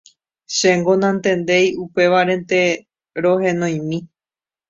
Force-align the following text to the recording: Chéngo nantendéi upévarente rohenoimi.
Chéngo 0.57 0.93
nantendéi 1.01 1.67
upévarente 1.83 2.61
rohenoimi. 3.23 3.99